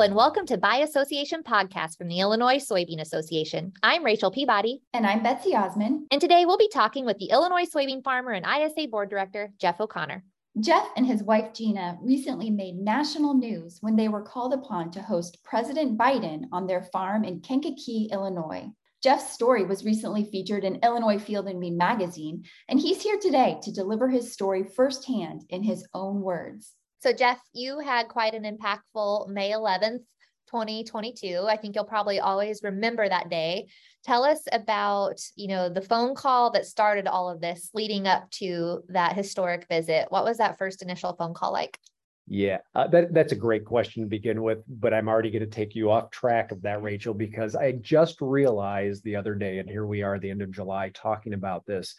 [0.00, 3.74] Hello, and welcome to By Association podcast from the Illinois Soybean Association.
[3.82, 4.80] I'm Rachel Peabody.
[4.94, 6.06] And I'm Betsy Osman.
[6.10, 9.78] And today we'll be talking with the Illinois soybean farmer and ISA board director, Jeff
[9.78, 10.24] O'Connor.
[10.58, 15.02] Jeff and his wife Gina recently made national news when they were called upon to
[15.02, 18.70] host President Biden on their farm in Kankakee, Illinois.
[19.02, 23.58] Jeff's story was recently featured in Illinois Field and Bean magazine, and he's here today
[23.64, 26.72] to deliver his story firsthand in his own words.
[27.00, 30.04] So, Jeff, you had quite an impactful May 11th,
[30.48, 31.46] 2022.
[31.48, 33.68] I think you'll probably always remember that day.
[34.04, 38.30] Tell us about, you know, the phone call that started all of this leading up
[38.32, 40.08] to that historic visit.
[40.10, 41.78] What was that first initial phone call like?
[42.26, 45.48] Yeah, uh, that, that's a great question to begin with, but I'm already going to
[45.48, 49.68] take you off track of that, Rachel, because I just realized the other day, and
[49.68, 51.94] here we are at the end of July talking about this,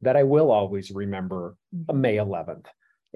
[0.00, 1.56] that I will always remember
[1.92, 2.64] May 11th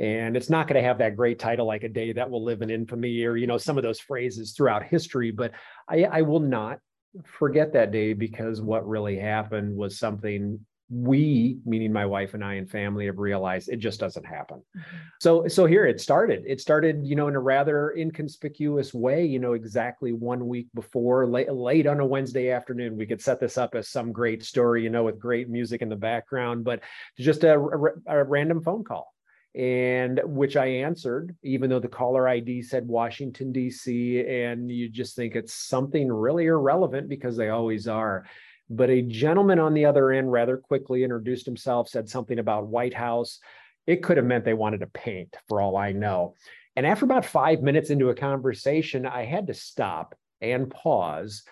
[0.00, 2.62] and it's not going to have that great title like a day that will live
[2.62, 5.52] in infamy or you know some of those phrases throughout history but
[5.88, 6.78] i i will not
[7.24, 10.58] forget that day because what really happened was something
[10.92, 14.60] we meaning my wife and i and family have realized it just doesn't happen.
[14.76, 14.96] Mm-hmm.
[15.20, 16.42] so so here it started.
[16.44, 21.28] It started you know in a rather inconspicuous way you know exactly one week before
[21.28, 22.96] late, late on a wednesday afternoon.
[22.96, 25.88] We could set this up as some great story you know with great music in
[25.88, 26.80] the background but
[27.16, 29.12] just a, a, a random phone call
[29.54, 35.16] and which I answered, even though the caller ID said Washington, D.C., and you just
[35.16, 38.26] think it's something really irrelevant because they always are.
[38.68, 42.94] But a gentleman on the other end rather quickly introduced himself, said something about White
[42.94, 43.40] House.
[43.86, 46.34] It could have meant they wanted to paint, for all I know.
[46.76, 51.42] And after about five minutes into a conversation, I had to stop and pause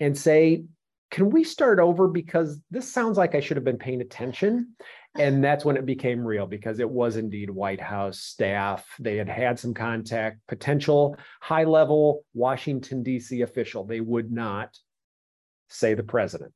[0.00, 0.64] and say,
[1.10, 2.08] Can we start over?
[2.08, 4.74] Because this sounds like I should have been paying attention
[5.18, 8.86] and that's when it became real because it was indeed White House staff.
[8.98, 13.42] They had had some contact, potential high level Washington, D.C.
[13.42, 13.84] official.
[13.84, 14.76] They would not
[15.68, 16.52] say the president.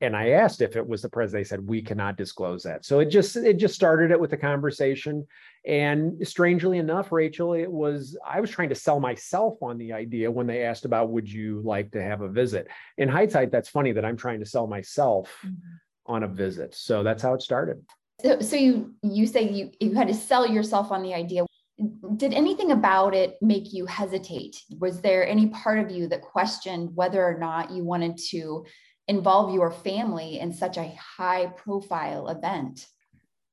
[0.00, 1.44] And I asked if it was the president.
[1.44, 2.84] They said we cannot disclose that.
[2.84, 5.26] So it just it just started it with a conversation.
[5.66, 10.30] And strangely enough, Rachel, it was I was trying to sell myself on the idea
[10.30, 12.68] when they asked about would you like to have a visit.
[12.96, 15.36] In hindsight, that's funny that I'm trying to sell myself.
[15.44, 15.54] Mm-hmm
[16.08, 16.74] on a visit.
[16.74, 17.84] So that's how it started.
[18.22, 21.46] So, so you you say you you had to sell yourself on the idea.
[22.16, 24.60] Did anything about it make you hesitate?
[24.80, 28.64] Was there any part of you that questioned whether or not you wanted to
[29.08, 32.86] involve your family in such a high profile event?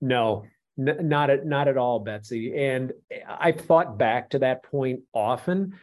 [0.02, 0.46] No,
[0.78, 2.56] n- not at not at all, Betsy.
[2.56, 2.94] And
[3.28, 5.74] I've thought back to that point often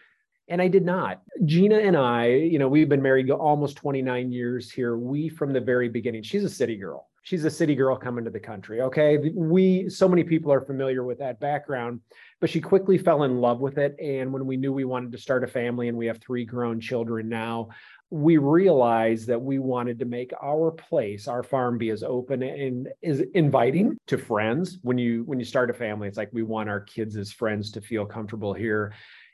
[0.53, 1.22] and I did not.
[1.47, 4.99] Gina and I, you know, we've been married almost 29 years here.
[4.99, 7.09] We, from the very beginning, she's a city girl.
[7.22, 8.83] She's a city girl coming to the country.
[8.83, 9.16] Okay.
[9.16, 12.00] We, so many people are familiar with that background,
[12.41, 13.97] but she quickly fell in love with it.
[13.99, 16.81] And when we knew we wanted to start a family and we have three grown
[16.81, 17.69] children now,
[18.12, 22.89] we realized that we wanted to make our place our farm be as open and
[23.03, 24.78] as inviting to friends.
[24.83, 27.72] When you when you start a family it's like we want our kids as friends
[27.72, 28.93] to feel comfortable here.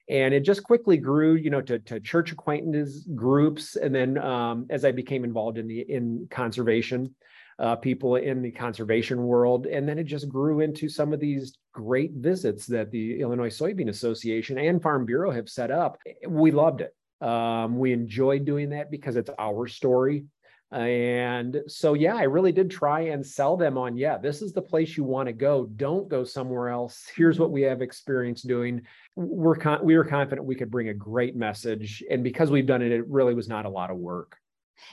[0.08, 3.74] And it just quickly grew you know to, to church acquaintances groups.
[3.74, 7.16] And then um, as i became involved in the in conservation
[7.58, 11.58] uh, people in the conservation world and then it just grew into some of these
[11.72, 15.98] great visits that the illinois soybean association and farm bureau have set up.
[16.28, 20.24] We loved it um, we enjoyed doing that because it's our story
[20.70, 24.60] and so, yeah, I really did try and sell them on, yeah, this is the
[24.60, 25.64] place you want to go.
[25.64, 27.10] Don't go somewhere else.
[27.16, 28.82] Here's what we have experience doing.
[29.16, 32.82] We're con- we were confident we could bring a great message, and because we've done
[32.82, 34.36] it, it really was not a lot of work.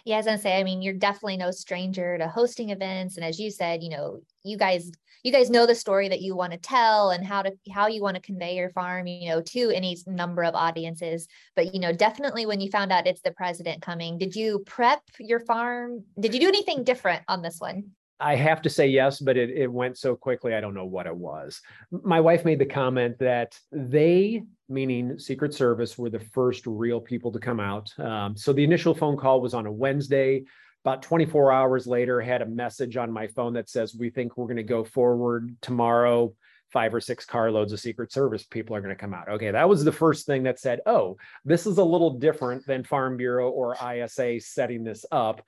[0.03, 3.39] Yeah, as I say, I mean, you're definitely no stranger to hosting events, and as
[3.39, 4.91] you said, you know, you guys
[5.23, 7.99] you guys know the story that you want to tell and how to how you
[7.99, 11.27] want to convey your farm you know to any number of audiences.
[11.55, 15.01] But you know definitely when you found out it's the president coming did you prep
[15.19, 16.03] your farm?
[16.19, 19.49] Did you do anything different on this one I have to say yes, but it,
[19.49, 21.61] it went so quickly, I don't know what it was.
[21.91, 27.31] My wife made the comment that they, meaning Secret Service, were the first real people
[27.33, 27.91] to come out.
[27.99, 30.43] Um, so the initial phone call was on a Wednesday.
[30.85, 34.45] About 24 hours later, had a message on my phone that says, We think we're
[34.45, 36.33] going to go forward tomorrow.
[36.71, 39.29] Five or six carloads of Secret Service people are going to come out.
[39.29, 42.83] Okay, that was the first thing that said, Oh, this is a little different than
[42.83, 45.41] Farm Bureau or ISA setting this up.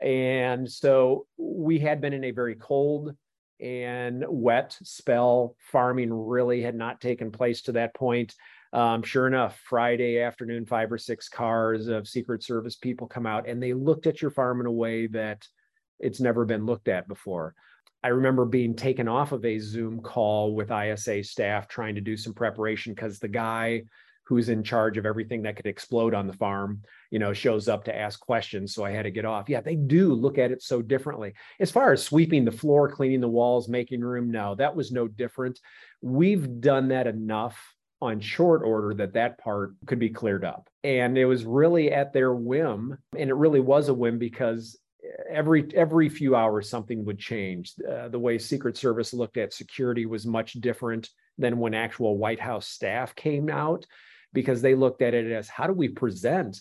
[0.00, 3.14] And so we had been in a very cold
[3.60, 5.56] and wet spell.
[5.58, 8.34] Farming really had not taken place to that point.
[8.72, 13.48] Um, sure enough, Friday afternoon, five or six cars of Secret Service people come out
[13.48, 15.46] and they looked at your farm in a way that
[16.00, 17.54] it's never been looked at before.
[18.02, 22.16] I remember being taken off of a Zoom call with ISA staff trying to do
[22.16, 23.84] some preparation because the guy
[24.26, 27.84] who's in charge of everything that could explode on the farm, you know, shows up
[27.84, 28.74] to ask questions.
[28.74, 29.48] So I had to get off.
[29.48, 31.34] Yeah, they do look at it so differently.
[31.60, 35.08] As far as sweeping the floor, cleaning the walls, making room, no, that was no
[35.08, 35.58] different.
[36.00, 37.58] We've done that enough
[38.00, 40.68] on short order that that part could be cleared up.
[40.82, 42.98] And it was really at their whim.
[43.16, 44.78] And it really was a whim because
[45.28, 50.06] every every few hours something would change uh, the way secret service looked at security
[50.06, 53.84] was much different than when actual white house staff came out
[54.34, 56.60] because they looked at it as how do we present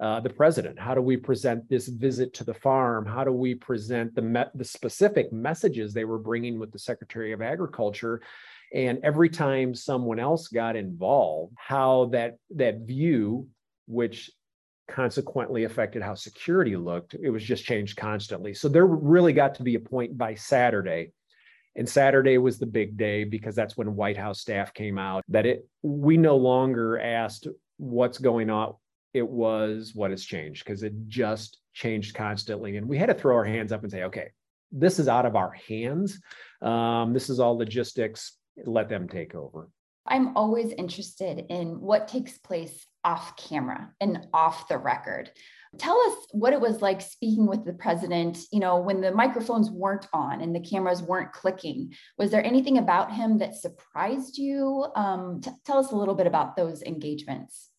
[0.00, 0.78] uh, the president?
[0.78, 3.06] How do we present this visit to the farm?
[3.06, 7.32] How do we present the me- the specific messages they were bringing with the Secretary
[7.32, 8.20] of Agriculture?
[8.74, 13.48] And every time someone else got involved, how that that view,
[13.86, 14.30] which
[14.88, 18.52] consequently affected how security looked, it was just changed constantly.
[18.52, 21.12] So there really got to be a point by Saturday
[21.76, 25.46] and Saturday was the big day because that's when White House staff came out that
[25.46, 27.48] it we no longer asked
[27.78, 28.74] what's going on.
[29.14, 32.76] It was what has changed because it just changed constantly.
[32.76, 34.28] And we had to throw our hands up and say, okay,
[34.70, 36.18] this is out of our hands.
[36.60, 38.36] Um, this is all logistics.
[38.64, 39.68] Let them take over.
[40.06, 45.30] I'm always interested in what takes place off camera and off the record.
[45.78, 49.70] Tell us what it was like speaking with the president, you know, when the microphones
[49.70, 51.94] weren't on and the cameras weren't clicking.
[52.18, 54.86] Was there anything about him that surprised you?
[54.94, 57.70] Um, t- tell us a little bit about those engagements.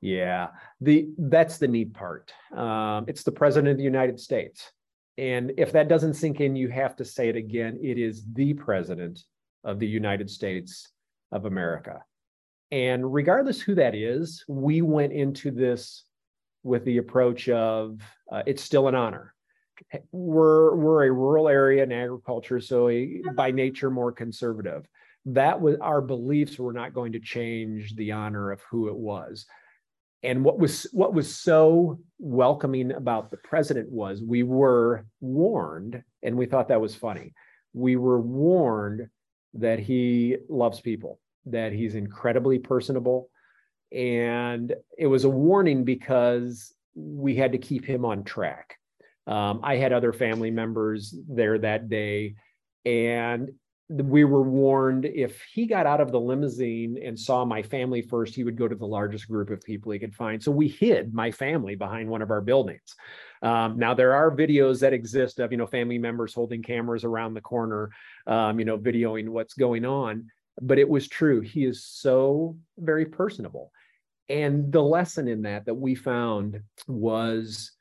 [0.00, 0.48] Yeah,
[0.80, 2.32] the that's the neat part.
[2.56, 4.70] Um, it's the president of the United States.
[5.16, 7.78] And if that doesn't sink in, you have to say it again.
[7.82, 9.24] It is the president
[9.64, 10.88] of the United States
[11.32, 12.02] of America.
[12.70, 16.04] And regardless who that is, we went into this
[16.62, 19.34] with the approach of uh, it's still an honor.
[20.10, 24.86] We're we're a rural area in agriculture, so a, by nature more conservative.
[25.24, 29.46] That was our beliefs were not going to change the honor of who it was.
[30.24, 36.36] And what was what was so welcoming about the president was we were warned, and
[36.36, 37.34] we thought that was funny.
[37.72, 39.08] We were warned
[39.54, 43.30] that he loves people, that he's incredibly personable,
[43.92, 48.76] and it was a warning because we had to keep him on track.
[49.26, 52.34] Um, I had other family members there that day,
[52.84, 53.50] and
[53.88, 58.34] we were warned if he got out of the limousine and saw my family first,
[58.34, 60.42] he would go to the largest group of people he could find.
[60.42, 62.94] So we hid my family behind one of our buildings.
[63.40, 67.34] Um, now there are videos that exist of you know family members holding cameras around
[67.34, 67.90] the corner,
[68.26, 70.26] um, you know, videoing what's going on.
[70.60, 71.40] But it was true.
[71.40, 73.72] He is so very personable.
[74.28, 77.72] And the lesson in that that we found was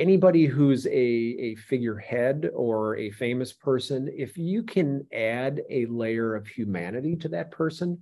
[0.00, 6.34] anybody who's a, a figurehead or a famous person, if you can add a layer
[6.34, 7.98] of humanity to that person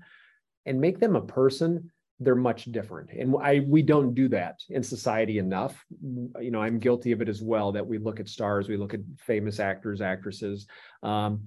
[0.65, 1.91] and make them a person,
[2.21, 3.11] they're much different.
[3.11, 5.85] And I we don't do that in society enough.
[6.01, 8.95] You know, I'm guilty of it as well that we look at stars, we look
[8.95, 10.67] at famous actors, actresses.
[11.03, 11.47] Um,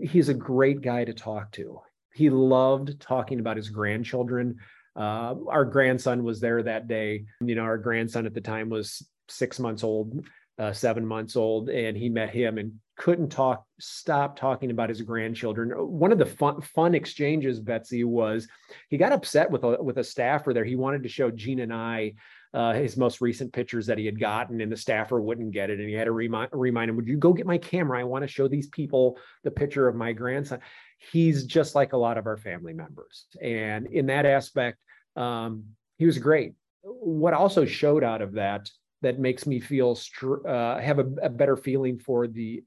[0.00, 1.80] he's a great guy to talk to.
[2.14, 4.58] He loved talking about his grandchildren
[4.98, 7.24] uh, our grandson was there that day.
[7.40, 10.24] You know, our grandson at the time was six months old,
[10.58, 15.02] uh, seven months old, and he met him and couldn't talk, stop talking about his
[15.02, 15.70] grandchildren.
[15.70, 18.48] One of the fun, fun exchanges, Betsy, was
[18.88, 20.64] he got upset with a with a staffer there.
[20.64, 22.14] He wanted to show Gina and I
[22.54, 25.80] uh, his most recent pictures that he had gotten, and the staffer wouldn't get it.
[25.80, 28.00] And he had to remind remind him, "Would you go get my camera?
[28.00, 30.60] I want to show these people the picture of my grandson."
[30.98, 34.78] He's just like a lot of our family members, and in that aspect,
[35.14, 35.64] um,
[35.98, 36.54] he was great.
[36.82, 38.70] What also showed out of that
[39.02, 42.62] that makes me feel str- uh, have a, a better feeling for the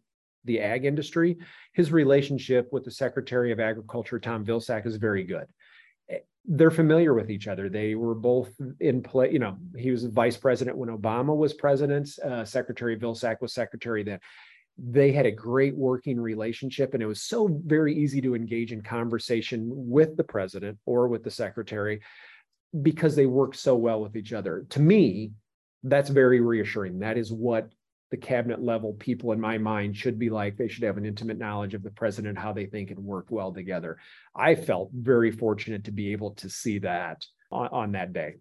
[0.46, 1.38] the ag industry.
[1.74, 5.46] His relationship with the Secretary of Agriculture, Tom Vilsack, is very good.
[6.10, 7.70] Eh, they're familiar with each other.
[7.70, 9.32] They were both in play.
[9.32, 12.10] You know, he was vice president when Obama was president.
[12.20, 14.20] Uh, Secretary Vilsack was secretary then.
[14.78, 18.82] They had a great working relationship, and it was so very easy to engage in
[18.82, 22.02] conversation with the president or with the secretary
[22.82, 24.66] because they worked so well with each other.
[24.70, 25.34] To me,
[25.84, 27.00] that's very reassuring.
[27.00, 27.72] That is what
[28.12, 30.58] the cabinet level people in my mind should be like.
[30.58, 33.54] They should have an intimate knowledge of the president, how they think and work well
[33.54, 33.98] together.
[34.36, 38.36] I felt very fortunate to be able to see that on, on that day.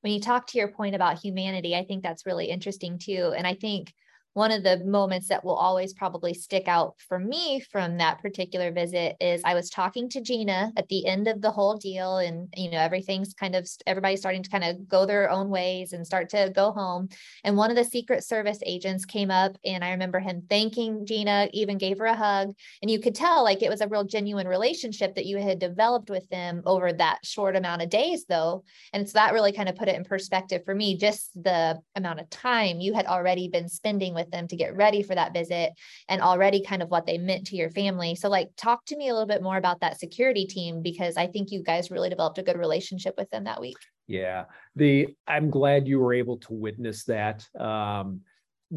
[0.00, 3.34] When you talk to your point about humanity, I think that's really interesting too.
[3.36, 3.92] And I think
[4.38, 8.70] one of the moments that will always probably stick out for me from that particular
[8.70, 12.48] visit is I was talking to Gina at the end of the whole deal and
[12.56, 16.06] you know everything's kind of everybody's starting to kind of go their own ways and
[16.06, 17.08] start to go home.
[17.42, 21.48] And one of the secret service agents came up and I remember him thanking Gina
[21.52, 22.54] even gave her a hug.
[22.80, 26.10] And you could tell like it was a real genuine relationship that you had developed
[26.10, 28.62] with them over that short amount of days though.
[28.92, 32.20] And so that really kind of put it in perspective for me just the amount
[32.20, 35.72] of time you had already been spending with them to get ready for that visit
[36.08, 38.14] and already kind of what they meant to your family.
[38.14, 41.26] So, like, talk to me a little bit more about that security team because I
[41.26, 43.76] think you guys really developed a good relationship with them that week.
[44.06, 44.44] Yeah,
[44.74, 48.22] the I'm glad you were able to witness that um,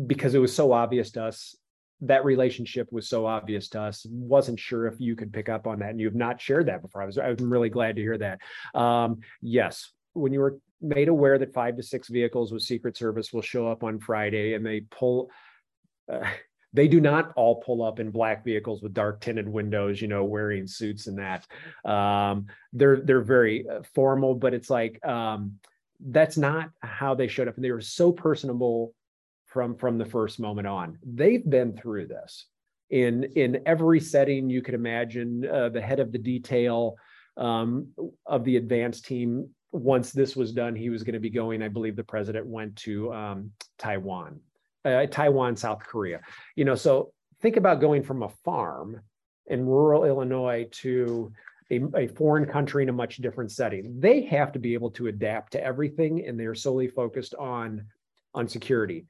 [0.06, 1.56] because it was so obvious to us.
[2.02, 4.06] That relationship was so obvious to us.
[4.10, 6.82] Wasn't sure if you could pick up on that, and you have not shared that
[6.82, 7.02] before.
[7.02, 8.40] I was I'm really glad to hear that.
[8.74, 13.32] Um, yes, when you were made aware that five to six vehicles with Secret Service
[13.32, 15.30] will show up on Friday, and they pull.
[16.12, 16.24] Uh,
[16.74, 20.24] they do not all pull up in black vehicles with dark tinted windows, you know,
[20.24, 21.46] wearing suits and that.
[21.90, 25.60] Um, they're they're very uh, formal, but it's like um,
[26.00, 28.94] that's not how they showed up, and they were so personable
[29.46, 30.98] from from the first moment on.
[31.04, 32.48] They've been through this
[32.90, 35.46] in in every setting you could imagine.
[35.46, 36.96] Uh, the head of the detail
[37.38, 37.88] um,
[38.26, 41.62] of the advance team once this was done, he was going to be going.
[41.62, 44.40] I believe the president went to um, Taiwan,
[44.84, 46.22] uh, Taiwan, South Korea.
[46.56, 49.02] You know, so think about going from a farm
[49.48, 51.32] in rural Illinois to
[51.72, 54.00] a, a, foreign country in a much different setting.
[54.00, 57.86] They have to be able to adapt to everything, and they're solely focused on
[58.34, 59.06] on security.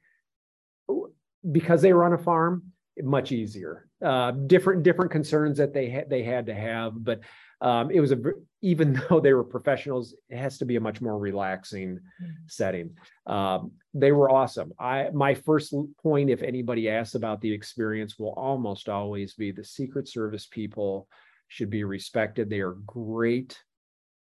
[1.50, 3.88] Because they were on a farm, much easier.
[4.04, 7.20] Uh, different different concerns that they had they had to have, but
[7.62, 8.18] um, it was a
[8.60, 12.30] even though they were professionals, it has to be a much more relaxing mm-hmm.
[12.46, 12.90] setting.
[13.26, 14.72] Um, they were awesome.
[14.78, 19.64] I my first point, if anybody asks about the experience, will almost always be the
[19.64, 21.08] Secret Service people
[21.48, 22.50] should be respected.
[22.50, 23.58] They are great.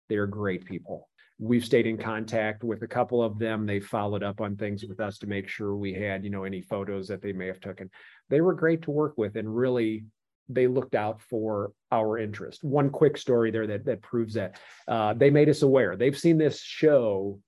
[0.08, 1.10] They are great people.
[1.40, 3.66] We've stayed in contact with a couple of them.
[3.66, 6.62] They followed up on things with us to make sure we had, you know, any
[6.62, 7.90] photos that they may have taken.
[8.30, 10.04] They were great to work with and really
[10.54, 12.64] they looked out for our interest.
[12.64, 14.60] One quick story there that, that proves that.
[14.88, 15.96] Uh, they made us aware.
[15.96, 17.40] They've seen this show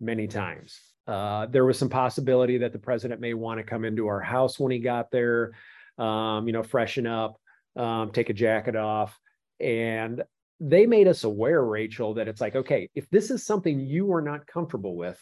[0.00, 0.78] many times.
[1.06, 4.58] Uh, there was some possibility that the president may want to come into our house
[4.58, 5.52] when he got there,
[5.96, 7.40] um, you know, freshen up,
[7.76, 9.18] um, take a jacket off.
[9.58, 10.22] And
[10.60, 14.22] they made us aware, Rachel, that it's like, okay, if this is something you are
[14.22, 15.18] not comfortable with,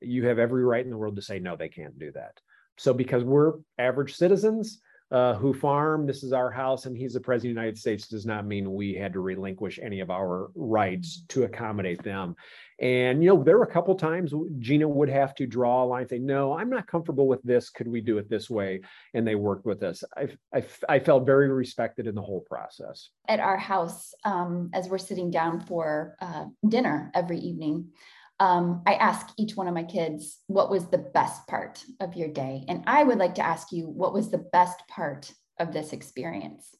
[0.00, 2.40] you have every right in the world to say, no, they can't do that.
[2.78, 4.80] So, because we're average citizens,
[5.12, 8.08] uh, who farm, this is our house, and he's the president of the United States,
[8.08, 12.34] does not mean we had to relinquish any of our rights to accommodate them.
[12.80, 16.08] And, you know, there were a couple times Gina would have to draw a line,
[16.08, 17.68] say, no, I'm not comfortable with this.
[17.68, 18.80] Could we do it this way?
[19.12, 20.02] And they worked with us.
[20.16, 23.10] I, I, I felt very respected in the whole process.
[23.28, 27.90] At our house, um, as we're sitting down for uh, dinner every evening,
[28.42, 32.26] um, I ask each one of my kids, what was the best part of your
[32.26, 32.64] day?
[32.66, 36.74] And I would like to ask you, what was the best part of this experience?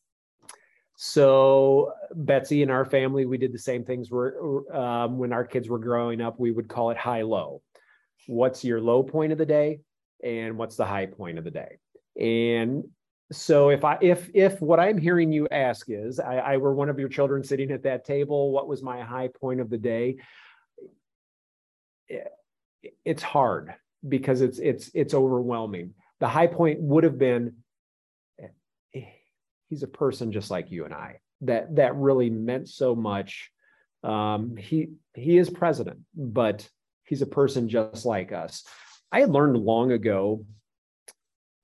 [0.97, 4.11] So Betsy and our family, we did the same things.
[4.11, 7.62] Were um, when our kids were growing up, we would call it high low.
[8.26, 9.81] What's your low point of the day,
[10.25, 11.78] and what's the high point of the day?
[12.21, 12.85] And
[13.31, 16.88] so if I if if what I'm hearing you ask is, I, I were one
[16.88, 20.16] of your children sitting at that table, what was my high point of the day?
[23.04, 23.75] It's hard
[24.09, 25.95] because it's it's it's overwhelming.
[26.21, 27.57] The high point would have been
[29.69, 31.21] he's a person just like you and I.
[31.42, 33.50] That that really meant so much.
[34.04, 36.69] Um, he he is president, but
[37.04, 38.64] he's a person just like us.
[39.11, 40.45] I had learned long ago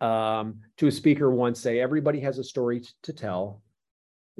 [0.01, 3.63] um, to a speaker once say, everybody has a story to tell.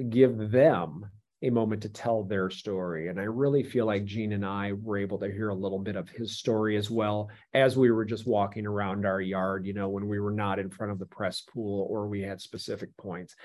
[0.09, 1.11] Give them
[1.43, 3.09] a moment to tell their story.
[3.09, 5.95] And I really feel like Gina and I were able to hear a little bit
[5.95, 9.89] of his story as well as we were just walking around our yard, you know,
[9.89, 13.37] when we were not in front of the press pool or we had specific points.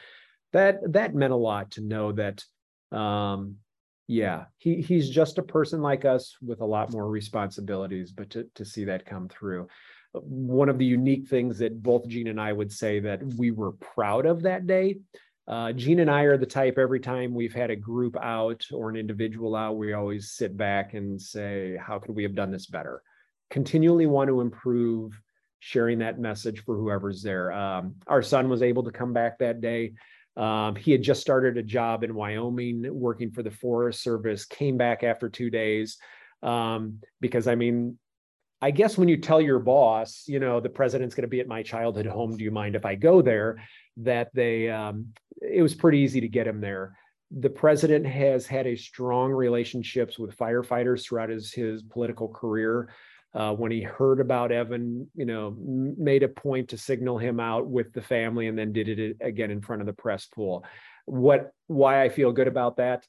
[0.54, 2.44] That that meant a lot to know that
[2.92, 3.58] um
[4.08, 8.50] yeah, he he's just a person like us with a lot more responsibilities, but to,
[8.56, 9.68] to see that come through.
[10.14, 13.72] One of the unique things that both Gina and I would say that we were
[13.74, 14.98] proud of that day
[15.48, 18.90] uh, Gina and I are the type every time we've had a group out or
[18.90, 22.66] an individual out, we always sit back and say, how could we have done this
[22.66, 23.02] better?
[23.50, 25.20] Continually want to improve
[25.60, 27.52] sharing that message for whoever's there.
[27.52, 29.94] Um, our son was able to come back that day.
[30.36, 34.78] Um, he had just started a job in Wyoming working for the Forest Service, came
[34.78, 35.98] back after two days.
[36.42, 37.98] Um, because I mean,
[38.64, 41.50] I guess when you tell your boss, you know, the president's going to be at
[41.50, 43.62] my childhood home, do you mind if I go there?
[43.98, 45.08] That they, um,
[45.42, 46.98] it was pretty easy to get him there.
[47.30, 52.88] The president has had a strong relationships with firefighters throughout his his political career.
[53.34, 57.68] Uh, when he heard about Evan, you know, made a point to signal him out
[57.68, 60.64] with the family, and then did it again in front of the press pool.
[61.04, 61.52] What?
[61.68, 63.06] Why I feel good about that?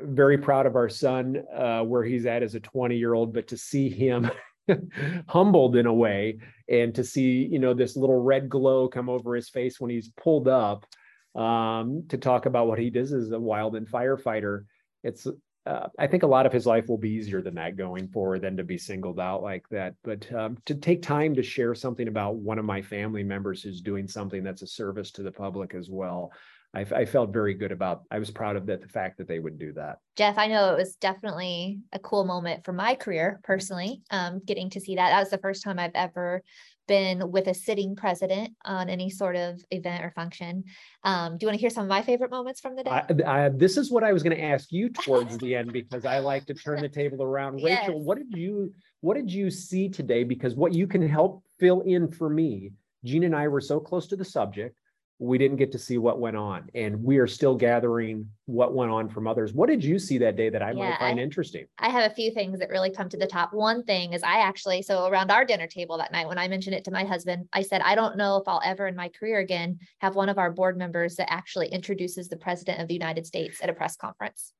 [0.00, 3.48] Very proud of our son, uh, where he's at as a 20 year old, but
[3.48, 4.30] to see him
[5.28, 6.38] humbled in a way
[6.68, 10.10] and to see you know this little red glow come over his face when he's
[10.16, 10.86] pulled up
[11.34, 14.64] um, to talk about what he does as a wildland firefighter.
[15.02, 15.26] It's
[15.64, 18.42] uh, i think a lot of his life will be easier than that going forward
[18.42, 19.94] than to be singled out like that.
[20.02, 23.80] But um, to take time to share something about one of my family members who's
[23.80, 26.32] doing something that's a service to the public as well
[26.74, 28.02] I, I, felt very good about.
[28.10, 29.98] I was proud of that the fact that they would do that.
[30.16, 34.02] Jeff, I know it was definitely a cool moment for my career personally.
[34.10, 36.42] Um, getting to see that that was the first time I've ever
[36.88, 40.64] been with a sitting president on any sort of event or function.
[41.04, 42.90] Um, do you want to hear some of my favorite moments from the day?
[42.90, 46.06] I, I, this is what I was going to ask you towards the end because
[46.06, 47.58] I like to turn the table around.
[47.58, 47.86] Yes.
[47.86, 50.24] Rachel, what did you what did you see today?
[50.24, 52.70] Because what you can help fill in for me,
[53.04, 54.76] Gina and I were so close to the subject
[55.22, 58.90] we didn't get to see what went on and we are still gathering what went
[58.90, 59.52] on from others.
[59.52, 61.66] What did you see that day that i yeah, might find I, interesting?
[61.78, 63.52] I have a few things that really come to the top.
[63.52, 66.74] One thing is i actually so around our dinner table that night when i mentioned
[66.74, 69.38] it to my husband i said i don't know if i'll ever in my career
[69.38, 73.26] again have one of our board members that actually introduces the president of the united
[73.26, 74.52] states at a press conference.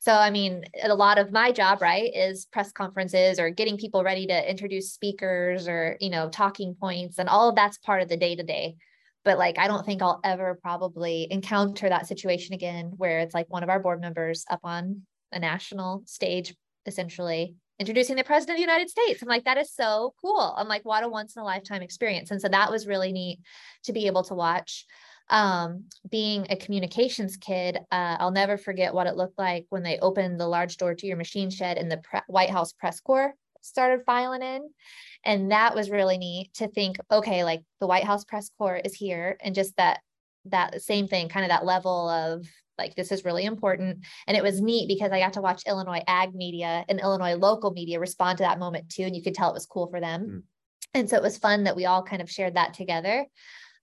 [0.00, 4.04] So, I mean, a lot of my job, right, is press conferences or getting people
[4.04, 8.10] ready to introduce speakers or, you know, talking points, and all of that's part of
[8.10, 8.76] the day to day
[9.24, 13.46] but like i don't think i'll ever probably encounter that situation again where it's like
[13.48, 16.54] one of our board members up on a national stage
[16.86, 19.22] essentially introducing the president of the united states.
[19.22, 20.54] I'm like that is so cool.
[20.56, 22.30] I'm like what a once in a lifetime experience.
[22.30, 23.40] And so that was really neat
[23.84, 24.84] to be able to watch
[25.30, 29.98] um, being a communications kid, uh, I'll never forget what it looked like when they
[29.98, 33.32] opened the large door to your machine shed in the pre- White House press corps
[33.60, 34.68] started filing in.
[35.24, 38.94] And that was really neat to think, okay, like the White House press corps is
[38.94, 40.00] here and just that
[40.46, 42.46] that same thing, kind of that level of
[42.78, 43.98] like this is really important.
[44.26, 47.72] And it was neat because I got to watch Illinois ag media and Illinois local
[47.72, 49.02] media respond to that moment too.
[49.02, 50.22] And you could tell it was cool for them.
[50.26, 50.42] Mm.
[50.94, 53.26] And so it was fun that we all kind of shared that together.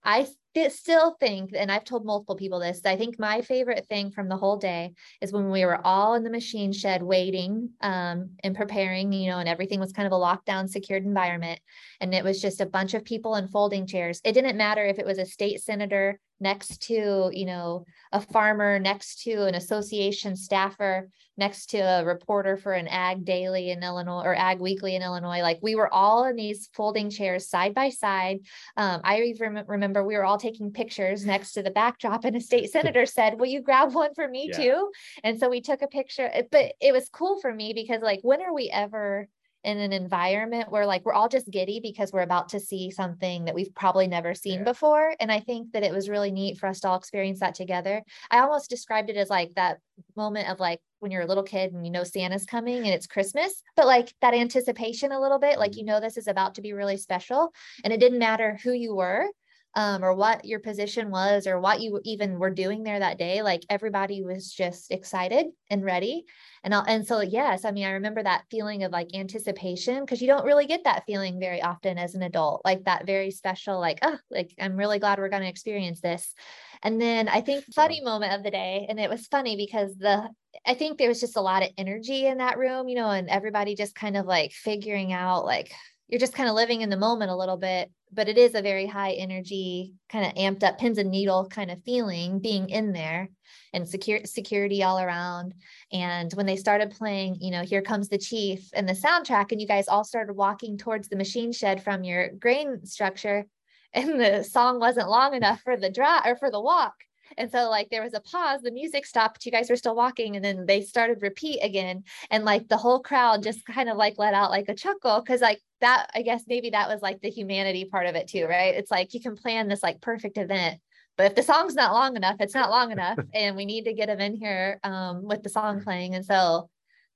[0.04, 0.26] I
[0.70, 4.36] still think, and I've told multiple people this, I think my favorite thing from the
[4.36, 9.12] whole day is when we were all in the machine shed waiting um, and preparing,
[9.12, 11.60] you know, and everything was kind of a lockdown, secured environment.
[12.00, 14.20] And it was just a bunch of people in folding chairs.
[14.24, 18.78] It didn't matter if it was a state senator next to, you know, a farmer,
[18.78, 24.22] next to an association staffer, next to a reporter for an ag daily in Illinois
[24.22, 25.40] or ag weekly in Illinois.
[25.40, 28.40] Like we were all in these folding chairs side by side.
[28.76, 32.40] Um, I even remember we were all taking pictures next to the backdrop and a
[32.40, 34.58] state senator said, will you grab one for me yeah.
[34.58, 34.90] too?
[35.22, 38.42] And so we took a picture, but it was cool for me because like, when
[38.42, 39.28] are we ever
[39.64, 43.44] in an environment where like we're all just giddy because we're about to see something
[43.44, 44.64] that we've probably never seen yeah.
[44.64, 47.54] before and i think that it was really neat for us to all experience that
[47.54, 49.78] together i almost described it as like that
[50.16, 53.06] moment of like when you're a little kid and you know santa's coming and it's
[53.06, 55.80] christmas but like that anticipation a little bit like mm-hmm.
[55.80, 57.52] you know this is about to be really special
[57.84, 59.26] and it didn't matter who you were
[59.74, 63.42] um, or what your position was or what you even were doing there that day
[63.42, 66.24] like everybody was just excited and ready.
[66.64, 70.20] And I'll, and so yes i mean i remember that feeling of like anticipation because
[70.20, 73.78] you don't really get that feeling very often as an adult like that very special
[73.78, 76.34] like oh like i'm really glad we're going to experience this.
[76.82, 80.28] And then i think funny moment of the day and it was funny because the
[80.66, 83.28] i think there was just a lot of energy in that room you know and
[83.28, 85.72] everybody just kind of like figuring out like
[86.08, 88.62] you're just kind of living in the moment a little bit but it is a
[88.62, 92.92] very high energy kind of amped up pins and needle kind of feeling being in
[92.92, 93.28] there
[93.72, 95.54] and secure security all around.
[95.92, 99.60] And when they started playing you know here comes the chief and the soundtrack and
[99.60, 103.46] you guys all started walking towards the machine shed from your grain structure
[103.92, 106.94] and the song wasn't long enough for the draw or for the walk
[107.36, 110.36] and so like there was a pause, the music stopped, you guys were still walking,
[110.36, 112.04] and then they started repeat again.
[112.30, 115.40] And like the whole crowd just kind of like let out like a chuckle because
[115.40, 118.74] like that, I guess maybe that was like the humanity part of it too, right?
[118.74, 120.80] It's like you can plan this like perfect event.
[121.16, 123.18] But if the song's not long enough, it's not long enough.
[123.34, 126.14] And we need to get them in here um, with the song playing.
[126.14, 126.70] And so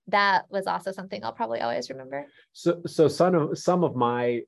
[0.09, 2.27] that was also something I'll probably always remember.
[2.53, 4.43] So, so some of some of my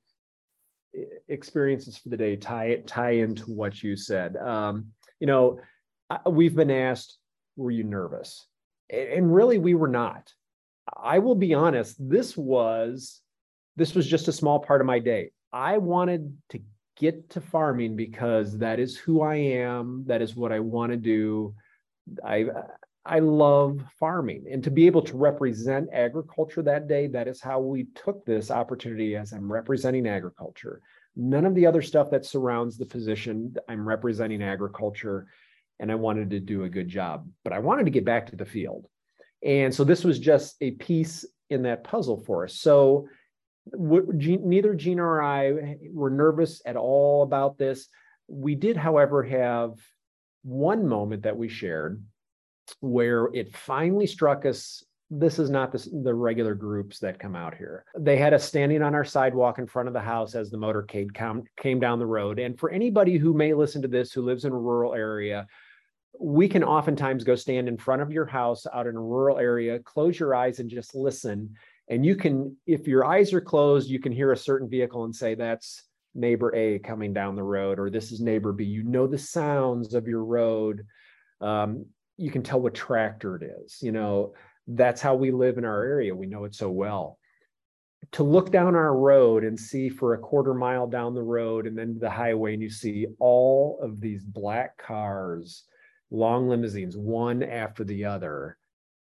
[1.28, 4.36] experiences for the day tie tie into what you said.
[4.36, 4.86] Um,
[5.24, 5.58] you know,
[6.26, 7.16] we've been asked,
[7.56, 8.46] were you nervous?
[8.90, 10.30] And really, we were not.
[10.94, 13.22] I will be honest, this was
[13.74, 15.30] this was just a small part of my day.
[15.50, 16.60] I wanted to
[16.98, 20.04] get to farming because that is who I am.
[20.08, 21.54] That is what I want to do.
[22.22, 22.44] I
[23.06, 27.60] I love farming and to be able to represent agriculture that day, that is how
[27.60, 30.82] we took this opportunity as I'm representing agriculture.
[31.16, 35.26] None of the other stuff that surrounds the position, I'm representing agriculture
[35.78, 38.36] and I wanted to do a good job, but I wanted to get back to
[38.36, 38.86] the field.
[39.44, 42.54] And so this was just a piece in that puzzle for us.
[42.54, 43.08] So
[43.72, 47.88] neither Gina or I were nervous at all about this.
[48.26, 49.72] We did, however, have
[50.42, 52.02] one moment that we shared
[52.80, 57.54] where it finally struck us this is not the, the regular groups that come out
[57.54, 57.84] here.
[57.98, 61.14] They had us standing on our sidewalk in front of the house as the motorcade
[61.14, 62.38] com- came down the road.
[62.38, 65.46] And for anybody who may listen to this who lives in a rural area,
[66.18, 69.78] we can oftentimes go stand in front of your house out in a rural area,
[69.80, 71.54] close your eyes and just listen.
[71.88, 75.14] And you can, if your eyes are closed, you can hear a certain vehicle and
[75.14, 75.82] say, that's
[76.14, 78.64] neighbor A coming down the road, or this is neighbor B.
[78.64, 80.86] You know the sounds of your road.
[81.40, 81.86] Um,
[82.16, 83.82] you can tell what tractor it is.
[83.82, 84.34] You know,
[84.66, 86.14] that's how we live in our area.
[86.14, 87.18] We know it so well.
[88.12, 91.76] To look down our road and see for a quarter mile down the road and
[91.76, 95.64] then the highway, and you see all of these black cars,
[96.10, 98.58] long limousines, one after the other.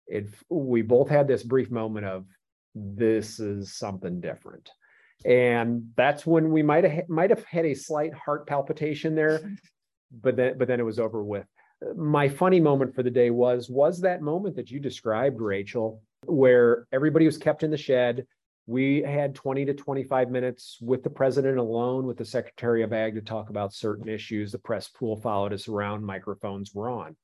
[0.08, 2.26] It we both had this brief moment of
[2.74, 4.70] this is something different.
[5.26, 9.40] And that's when we might have might have had a slight heart palpitation there,
[10.12, 11.46] but then but then it was over with
[11.96, 16.88] my funny moment for the day was was that moment that you described rachel where
[16.92, 18.26] everybody was kept in the shed.
[18.68, 23.16] We had 20 to 25 minutes with the president alone with the secretary of ag
[23.16, 24.52] to talk about certain issues.
[24.52, 27.16] The press pool followed us around microphones were on.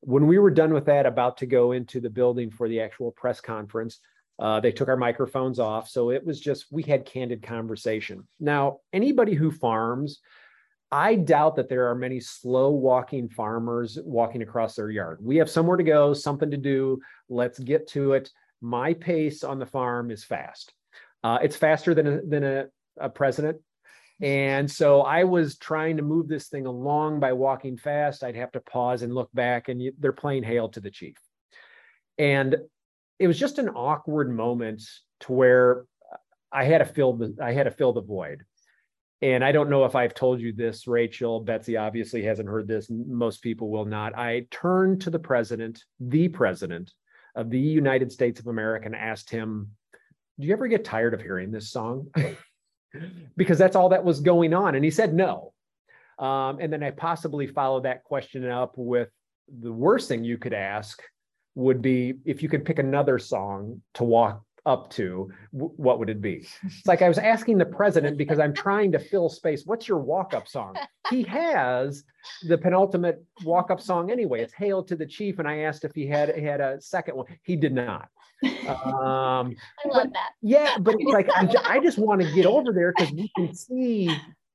[0.00, 3.12] When we were done with that about to go into the building for the actual
[3.12, 4.00] press conference
[4.38, 5.88] uh, they took our microphones off.
[5.88, 8.26] So it was just we had candid conversation.
[8.40, 10.18] Now anybody who farms
[10.94, 15.18] I doubt that there are many slow walking farmers walking across their yard.
[15.20, 17.00] We have somewhere to go, something to do.
[17.28, 18.30] Let's get to it.
[18.60, 20.72] My pace on the farm is fast.
[21.24, 23.60] Uh, it's faster than a, than a, a president.
[24.22, 28.22] And so I was trying to move this thing along by walking fast.
[28.22, 31.16] I'd have to pause and look back, and you, they're playing hail to the chief.
[32.18, 32.54] And
[33.18, 34.84] it was just an awkward moment
[35.22, 35.86] to where
[36.52, 38.44] I had to fill the I had to fill the void
[39.22, 41.40] and I don't know if I've told you this, Rachel.
[41.40, 42.88] Betsy obviously hasn't heard this.
[42.90, 44.16] Most people will not.
[44.16, 46.92] I turned to the president, the president
[47.34, 49.70] of the United States of America, and asked him,
[50.38, 52.08] Do you ever get tired of hearing this song?
[53.36, 54.74] because that's all that was going on.
[54.74, 55.52] And he said no.
[56.18, 59.08] Um, and then I possibly followed that question up with
[59.48, 61.02] the worst thing you could ask
[61.54, 66.20] would be if you could pick another song to walk up to, what would it
[66.20, 66.46] be?
[66.62, 69.64] It's like I was asking the president because I'm trying to fill space.
[69.66, 70.76] What's your walk up song?
[71.10, 72.04] He has
[72.48, 74.40] the penultimate walk up song anyway.
[74.40, 75.38] It's Hail to the Chief.
[75.38, 77.26] And I asked if he had had a second one.
[77.42, 78.08] He did not.
[78.42, 80.30] Um, I love that.
[80.40, 83.30] Yeah, but it's like I just, I just want to get over there because we
[83.36, 84.10] can see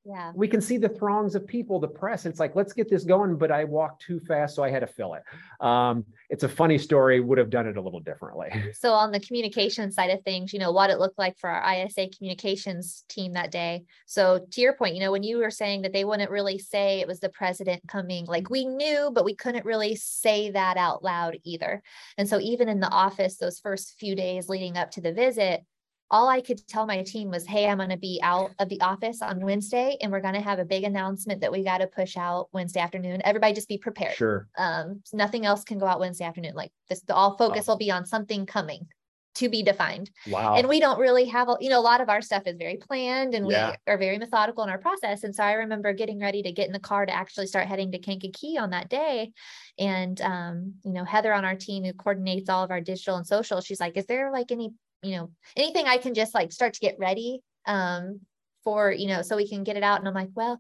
[0.05, 0.31] yeah.
[0.33, 2.25] We can see the throngs of people the press.
[2.25, 4.87] It's like let's get this going but i walked too fast so i had to
[4.87, 5.23] fill it.
[5.63, 7.19] Um, it's a funny story.
[7.19, 8.49] Would have done it a little differently.
[8.79, 11.73] So on the communication side of things you know what it looked like for our
[11.75, 13.83] isa communications team that day.
[14.05, 17.01] So to your point you know when you were saying that they wouldn't really say
[17.01, 21.03] it was the president coming like we knew but we couldn't really say that out
[21.03, 21.81] loud either.
[22.17, 25.65] And so even in the office those first few days leading up to the visit
[26.11, 28.81] all I could tell my team was, hey, I'm going to be out of the
[28.81, 31.87] office on Wednesday and we're going to have a big announcement that we got to
[31.87, 33.21] push out Wednesday afternoon.
[33.23, 34.15] Everybody just be prepared.
[34.15, 34.47] Sure.
[34.57, 36.55] Um, nothing else can go out Wednesday afternoon.
[36.55, 38.87] Like this, the all focus will be on something coming
[39.35, 40.09] to be defined.
[40.27, 40.55] Wow.
[40.55, 42.77] And we don't really have, a, you know, a lot of our stuff is very
[42.77, 43.75] planned and yeah.
[43.85, 45.23] we are very methodical in our process.
[45.23, 47.91] And so I remember getting ready to get in the car to actually start heading
[47.91, 49.31] to Kankakee on that day.
[49.77, 53.27] And, um, you know, Heather on our team who coordinates all of our digital and
[53.27, 56.73] social, she's like, is there like any you know, anything I can just like start
[56.73, 58.21] to get ready um,
[58.63, 59.99] for, you know, so we can get it out.
[59.99, 60.59] And I'm like, well,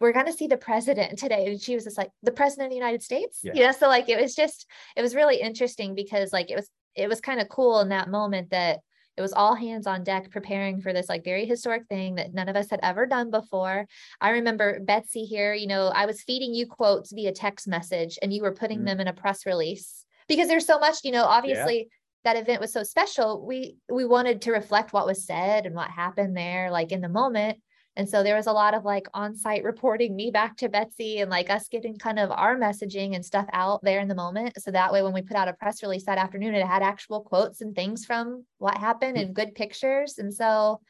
[0.00, 1.46] we're going to see the president today.
[1.46, 3.40] And she was just like, the president of the United States.
[3.42, 3.52] Yeah.
[3.54, 6.68] You know, so like it was just, it was really interesting because like it was,
[6.94, 8.80] it was kind of cool in that moment that
[9.16, 12.48] it was all hands on deck preparing for this like very historic thing that none
[12.48, 13.86] of us had ever done before.
[14.20, 18.32] I remember Betsy here, you know, I was feeding you quotes via text message and
[18.32, 18.86] you were putting mm-hmm.
[18.86, 21.88] them in a press release because there's so much, you know, obviously
[22.26, 25.90] that event was so special we we wanted to reflect what was said and what
[25.90, 27.58] happened there like in the moment
[27.96, 31.20] And so there was a lot of like on site reporting me back to Betsy
[31.20, 34.60] and like us getting kind of our messaging and stuff out there in the moment.
[34.62, 37.22] So that way, when we put out a press release that afternoon, it had actual
[37.22, 40.18] quotes and things from what happened and good pictures.
[40.18, 40.80] And so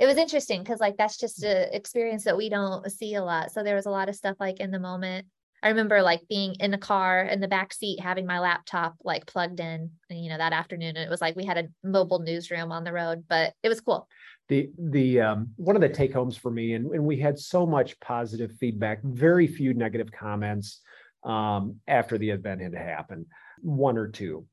[0.00, 3.52] it was interesting because like that's just an experience that we don't see a lot.
[3.52, 5.26] So there was a lot of stuff like in the moment.
[5.62, 9.26] I remember like being in the car in the back seat, having my laptop like
[9.26, 10.96] plugged in, you know, that afternoon.
[10.96, 13.80] And it was like we had a mobile newsroom on the road, but it was
[13.80, 14.08] cool.
[14.48, 17.66] The the um, one of the take homes for me and, and we had so
[17.66, 20.80] much positive feedback very few negative comments
[21.24, 23.26] um, after the event had happened
[23.60, 24.46] one or two.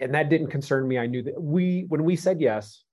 [0.00, 0.98] And that didn't concern me.
[0.98, 2.84] I knew that we when we said yes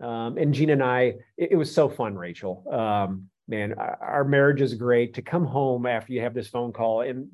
[0.00, 2.64] um, and gina and i it, it was so fun rachel.
[2.70, 7.02] Um, man our, marriage is great to come home after you have this phone call
[7.02, 7.28] and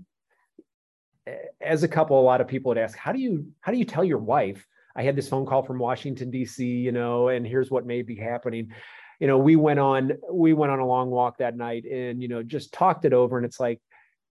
[1.26, 3.78] eh, as a couple a lot of people would ask how do you how do
[3.78, 4.66] you tell your wife
[4.98, 6.66] I had this phone call from Washington D.C.
[6.66, 8.72] You know, and here's what may be happening.
[9.20, 12.26] You know, we went on we went on a long walk that night, and you
[12.26, 13.37] know, just talked it over.
[13.37, 13.81] And it's like,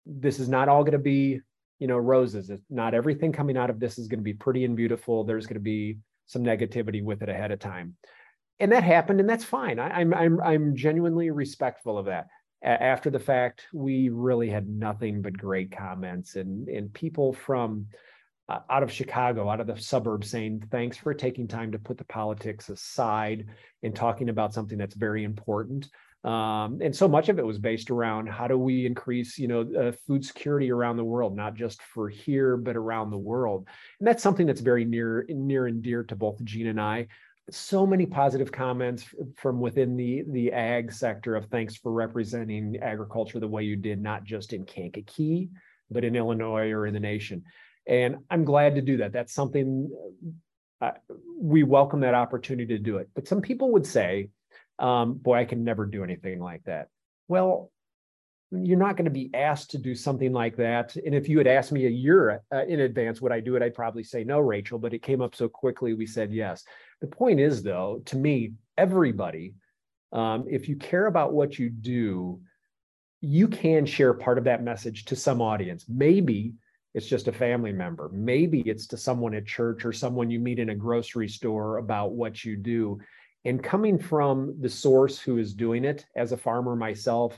[0.08, 1.40] this is not all going to be
[1.78, 2.50] you know roses.
[2.50, 5.24] It's not everything coming out of this is going to be pretty and beautiful.
[5.24, 7.96] There's going to be some negativity with it ahead of time,
[8.60, 9.80] and that happened, and that's fine.
[9.80, 12.28] I, I'm I'm I'm genuinely respectful of that
[12.66, 17.86] after the fact, we really had nothing but great comments and and people from
[18.50, 21.98] uh, out of Chicago, out of the suburbs, saying thanks for taking time to put
[21.98, 23.48] the politics aside
[23.84, 25.90] and talking about something that's very important.
[26.24, 29.62] Um, and so much of it was based around how do we increase, you know,
[29.80, 33.68] uh, food security around the world, not just for here but around the world.
[34.00, 37.08] And that's something that's very near, near and dear to both Gina and I.
[37.52, 39.06] So many positive comments
[39.36, 44.02] from within the the ag sector of thanks for representing agriculture the way you did,
[44.02, 45.50] not just in Kankakee,
[45.92, 47.44] but in Illinois or in the nation.
[47.88, 49.14] And I'm glad to do that.
[49.14, 49.92] That's something
[50.82, 50.92] uh,
[51.40, 53.10] we welcome that opportunity to do it.
[53.14, 54.30] But some people would say,
[54.80, 56.90] um, boy, I can never do anything like that.
[57.28, 57.72] Well,
[58.52, 60.96] you're not going to be asked to do something like that.
[60.96, 63.64] And if you had asked me a year uh, in advance, would I do it?
[63.64, 66.64] I'd probably say no, Rachel, but it came up so quickly, we said yes.
[67.02, 69.56] The point is, though, to me, everybody,
[70.12, 72.40] um, if you care about what you do,
[73.22, 75.86] you can share part of that message to some audience.
[75.90, 76.54] Maybe
[76.94, 78.10] it's just a family member.
[78.14, 82.14] Maybe it's to someone at church or someone you meet in a grocery store about
[82.14, 83.00] what you do.
[83.44, 87.38] And coming from the source who is doing it as a farmer myself,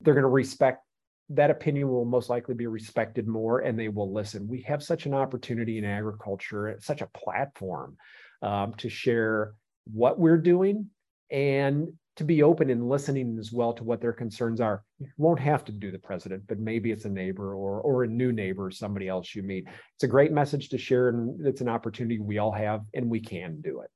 [0.00, 0.85] they're going to respect
[1.30, 4.46] that opinion will most likely be respected more and they will listen.
[4.46, 7.96] We have such an opportunity in agriculture, such a platform
[8.42, 9.54] um, to share
[9.92, 10.86] what we're doing
[11.30, 14.82] and to be open and listening as well to what their concerns are.
[14.98, 18.08] You won't have to do the president, but maybe it's a neighbor or or a
[18.08, 19.66] new neighbor, somebody else you meet.
[19.94, 23.20] It's a great message to share, and it's an opportunity we all have, and we
[23.20, 23.90] can do it.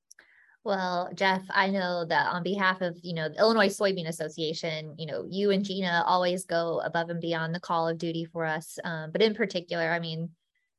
[0.62, 5.06] Well, Jeff, I know that on behalf of, you know, the Illinois Soybean Association, you
[5.06, 8.78] know, you and Gina always go above and beyond the call of duty for us.
[8.84, 10.30] Um, but in particular, I mean,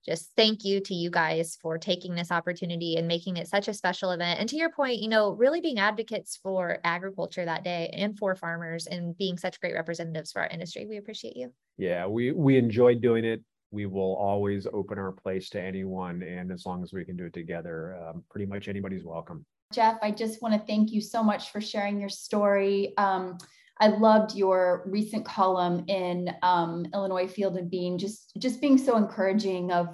[0.06, 3.74] just thank you to you guys for taking this opportunity and making it such a
[3.74, 4.39] special event.
[4.39, 8.36] And to your point, you know, really being advocates for agriculture that day and for
[8.36, 10.86] farmers and being such great representatives for our industry.
[10.88, 11.54] We appreciate you.
[11.78, 13.44] Yeah, we we enjoyed doing it.
[13.72, 17.26] We will always open our place to anyone, and as long as we can do
[17.26, 19.46] it together, um, pretty much anybody's welcome.
[19.71, 22.93] Jeff, I just want to thank you so much for sharing your story.
[22.97, 23.38] Um,
[23.79, 28.97] I loved your recent column in um, Illinois Field and Bean, just just being so
[28.97, 29.88] encouraging of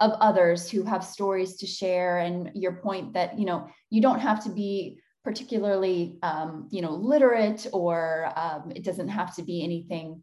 [0.00, 4.20] of others who have stories to share, and your point that you know you don't
[4.20, 9.62] have to be particularly um, you know literate or um, it doesn't have to be
[9.62, 10.22] anything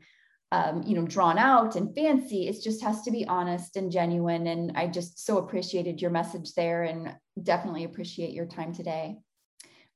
[0.52, 2.48] um, you know drawn out and fancy.
[2.48, 4.48] It just has to be honest and genuine.
[4.48, 9.18] And I just so appreciated your message there, and definitely appreciate your time today.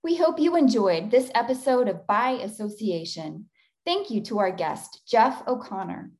[0.03, 3.49] We hope you enjoyed this episode of By Association.
[3.85, 6.11] Thank you to our guest, Jeff O'Connor.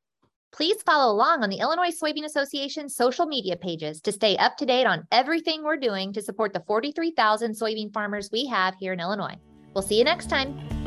[0.51, 4.65] Please follow along on the Illinois Soybean Association social media pages to stay up to
[4.65, 8.99] date on everything we're doing to support the 43,000 soybean farmers we have here in
[8.99, 9.35] Illinois.
[9.73, 10.78] We'll see you next time.